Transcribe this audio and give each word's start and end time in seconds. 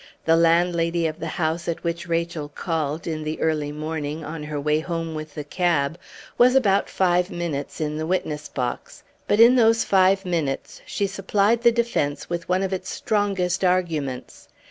The 0.25 0.35
landlady 0.35 1.05
of 1.05 1.19
the 1.19 1.27
house 1.27 1.67
at 1.67 1.83
which 1.83 2.07
Rachel 2.07 2.49
called, 2.49 3.05
in 3.05 3.23
the 3.23 3.39
early 3.39 3.71
morning, 3.71 4.25
on 4.25 4.41
her 4.41 4.59
way 4.59 4.79
home 4.79 5.13
with 5.13 5.35
the 5.35 5.43
cab, 5.43 5.95
was 6.39 6.55
about 6.55 6.89
five 6.89 7.29
minutes 7.29 7.79
in 7.79 7.97
the 7.97 8.07
witness 8.07 8.49
box, 8.49 9.03
but 9.27 9.39
in 9.39 9.55
those 9.55 9.83
five 9.83 10.25
minutes 10.25 10.81
she 10.87 11.05
supplied 11.05 11.61
the 11.61 11.71
defence 11.71 12.31
with 12.31 12.49
one 12.49 12.63
of 12.63 12.73
its 12.73 12.89
strongest 12.89 13.63
arguments. 13.63 14.47